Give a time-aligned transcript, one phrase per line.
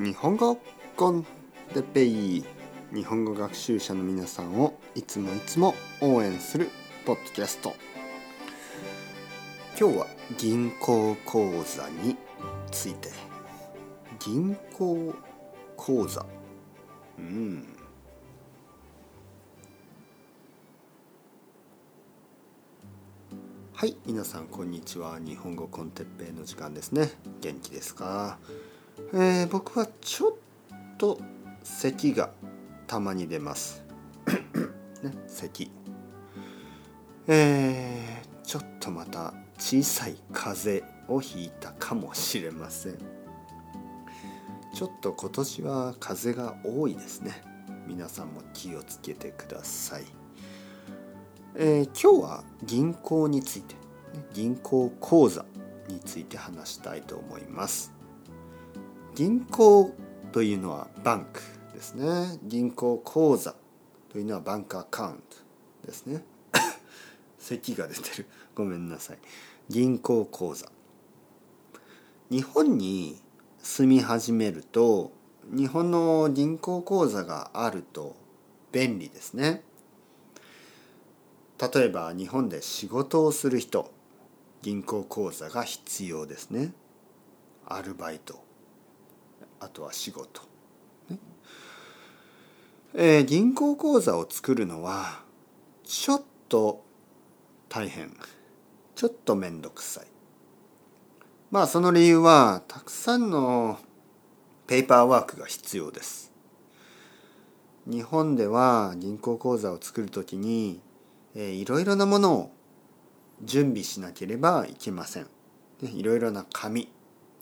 [0.00, 0.56] 日本語
[0.96, 1.26] コン
[1.74, 2.44] テペイ
[2.94, 6.70] 日本語学習者の皆さんをいつもいつも応援する
[7.04, 7.74] ポッドキャスト。
[9.76, 10.06] 今日は
[10.38, 12.16] 銀行口座に
[12.70, 13.10] ついて。
[14.20, 15.12] 銀行
[15.76, 16.26] 口座。
[17.18, 17.66] うん。
[23.72, 25.18] はい皆さんこんにちは。
[25.18, 27.10] 日本語コンテッペイの時間ですね。
[27.40, 28.38] 元気ですか？
[29.12, 31.20] えー、僕はちょっと
[31.62, 32.30] 咳が
[32.86, 33.82] たまに出ます。
[35.02, 35.70] ね咳。
[37.26, 42.98] えー、ちょっとまた小さい風邪をひいたかもしれません。
[44.74, 47.42] ちょっと今年は風が多いですね。
[47.86, 50.04] 皆さんも気をつけてください。
[51.60, 53.74] えー、今日は銀行について
[54.32, 55.44] 銀行口座
[55.88, 57.92] について話したいと思います
[59.18, 59.96] 銀行
[60.30, 61.40] というのはバンク
[61.74, 62.38] ですね。
[62.44, 63.56] 銀行口座
[64.12, 65.36] というのはバンクアカウント
[65.84, 66.22] ですね。
[67.36, 68.26] 咳が出てる。
[68.54, 69.18] ごめんなさい。
[69.68, 70.70] 銀行口座。
[72.30, 73.20] 日本に
[73.60, 75.10] 住み始めると
[75.50, 78.14] 日本の銀行口座があると
[78.70, 79.64] 便利ですね。
[81.60, 83.90] 例えば日本で仕事をする人
[84.62, 86.72] 銀行口座が必要ですね。
[87.66, 88.46] アルバイト。
[89.60, 90.42] あとは仕事、
[91.08, 91.18] ね。
[92.94, 95.22] えー、銀行口座を作るのは
[95.84, 96.84] ちょっと
[97.68, 98.16] 大変。
[98.94, 100.06] ちょっと面倒くさい。
[101.50, 103.78] まあその理由はたくさんの
[104.66, 106.32] ペーパーワークが必要です。
[107.86, 110.80] 日本では銀行口座を作るときに
[111.34, 112.52] えー、いろいろなものを
[113.42, 115.28] 準備しなければいけません。
[115.80, 116.88] いろいろな紙、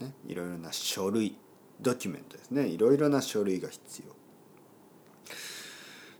[0.00, 1.38] ね、いろいろな書類、
[1.80, 2.66] ドキュメントですね。
[2.66, 4.14] いろいろな書類が必要。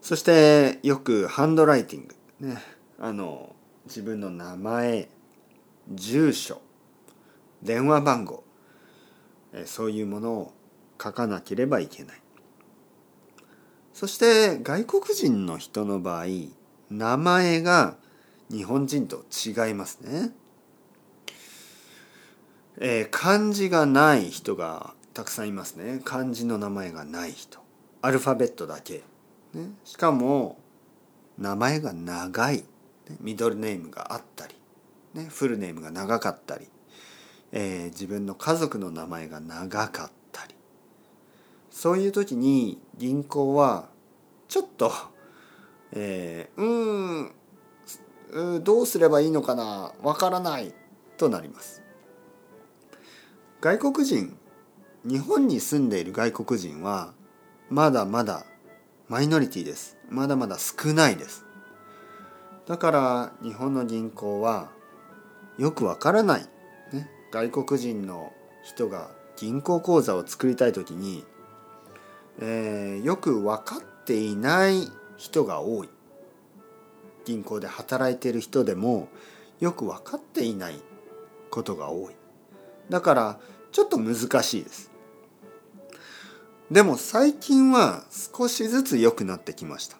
[0.00, 2.06] そしてよくハンドライティン
[2.40, 2.62] グ、ね、
[2.98, 3.56] あの
[3.86, 5.08] 自分の名前、
[5.92, 6.60] 住所、
[7.62, 8.44] 電話番号、
[9.52, 10.52] え、そういうものを
[11.02, 12.20] 書かなければいけない。
[13.92, 16.26] そして外国人の人の場合
[16.90, 17.96] 名前が
[18.50, 20.32] 日本人と違いますね。
[22.78, 26.02] えー、漢字がない人がたくさんいますね。
[26.04, 27.58] 漢字の名前がない人。
[28.02, 29.02] アルファベットだけ。
[29.54, 30.58] ね、しかも
[31.38, 32.64] 名前が長い。
[33.20, 34.54] ミドルネームがあったり、
[35.14, 36.68] ね、フルネームが長かったり、
[37.50, 40.54] えー、自分の家族の名前が長かったり。
[41.70, 43.88] そういう時に銀行は
[44.48, 44.92] ちょっと
[45.92, 47.30] えー、
[48.34, 49.94] うんどうすればいいのかな？
[50.02, 50.74] わからない。
[51.16, 51.80] となります。
[53.62, 54.36] 外国人
[55.08, 57.12] 日本に住んでいる外国人は
[57.70, 58.44] まだまだ
[59.08, 59.96] マイノリティです。
[60.10, 61.44] まだまだ少ないです。
[62.66, 64.68] だから日本の銀行は
[65.58, 66.40] よくわからない、
[66.92, 68.32] ね、外国人の
[68.64, 71.24] 人が銀行口座を作りたい時に、
[72.40, 75.88] えー、よく分かっていない人が多い。
[77.24, 79.06] 銀行で働いている人でも
[79.60, 80.80] よく分かっていない
[81.50, 82.14] ことが多い。
[82.90, 83.38] だから
[83.70, 84.95] ちょっと難しいです。
[86.70, 89.98] でも最近は少しずつ良くなってきました。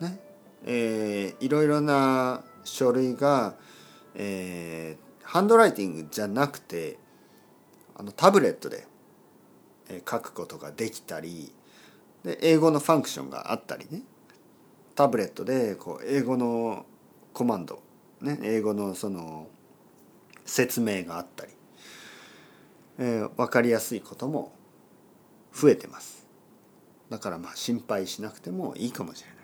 [0.00, 0.20] ね。
[0.64, 3.56] えー、いろいろな書類が、
[4.14, 6.98] えー、ハンドライティングじゃなくて
[7.96, 8.86] あのタブレットで
[10.08, 11.52] 書くことができたり
[12.22, 14.02] で英語のファンクションがあったりね。
[14.94, 16.86] タブレットでこう英語の
[17.32, 17.82] コマンド、
[18.22, 19.48] ね、英語のその
[20.44, 21.52] 説明があったり、
[22.98, 24.52] えー、分かりやすいことも
[25.56, 26.26] 増えてます。
[27.08, 29.36] だからまあ心配しなくてもいいかもしれない。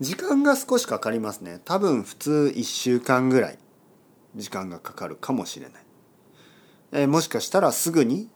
[0.00, 1.60] 時間が少しかかりますね。
[1.64, 3.58] 多分普通1週間ぐらい
[4.36, 5.82] 時間がかかるかもしれない、
[6.92, 8.28] えー、もしかしたらすぐに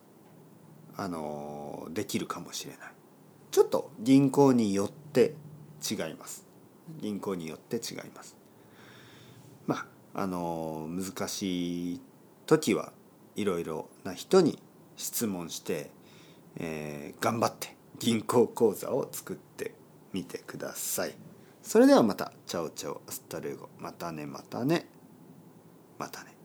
[0.97, 2.93] あのー、できるかもしれない。
[3.51, 5.35] ちょっと銀行によって
[5.89, 6.47] 違います。
[7.01, 8.37] 銀行によって違います。
[9.67, 9.77] ま
[10.15, 12.01] ああの難しい
[12.47, 12.93] 時は
[13.35, 14.63] いろいろな人に
[14.97, 15.91] 質問して、
[16.59, 19.75] えー、頑張って銀行口座を作って
[20.13, 21.15] みてください。
[21.63, 22.33] それではまた。
[22.47, 23.69] チャオチャオスタレゴ。
[23.79, 24.87] またねまたね。
[25.99, 26.36] またね。